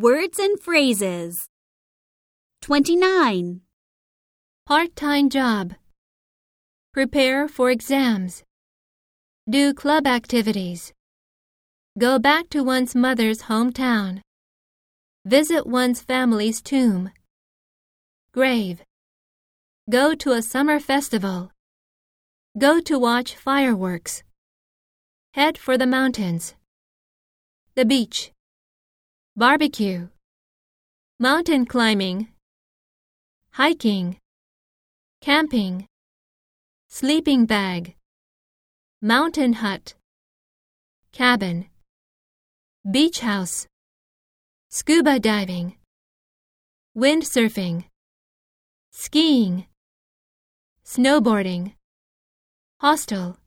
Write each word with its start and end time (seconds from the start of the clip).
Words 0.00 0.38
and 0.38 0.60
phrases. 0.60 1.48
29. 2.62 3.62
Part-time 4.64 5.28
job. 5.28 5.74
Prepare 6.92 7.48
for 7.48 7.72
exams. 7.72 8.44
Do 9.50 9.74
club 9.74 10.06
activities. 10.06 10.92
Go 11.98 12.20
back 12.20 12.48
to 12.50 12.62
one's 12.62 12.94
mother's 12.94 13.42
hometown. 13.50 14.20
Visit 15.24 15.66
one's 15.66 16.00
family's 16.00 16.62
tomb. 16.62 17.10
Grave. 18.30 18.82
Go 19.90 20.14
to 20.14 20.30
a 20.30 20.42
summer 20.42 20.78
festival. 20.78 21.50
Go 22.56 22.78
to 22.82 23.00
watch 23.00 23.34
fireworks. 23.34 24.22
Head 25.34 25.58
for 25.58 25.76
the 25.76 25.88
mountains. 25.88 26.54
The 27.74 27.84
beach. 27.84 28.30
Barbecue. 29.38 30.08
Mountain 31.20 31.66
climbing. 31.66 32.26
Hiking. 33.52 34.16
Camping. 35.20 35.86
Sleeping 36.88 37.46
bag. 37.46 37.94
Mountain 39.00 39.52
hut. 39.52 39.94
Cabin. 41.12 41.66
Beach 42.90 43.20
house. 43.20 43.68
Scuba 44.70 45.20
diving. 45.20 45.76
Windsurfing. 46.96 47.84
Skiing. 48.90 49.66
Snowboarding. 50.84 51.74
Hostel. 52.80 53.38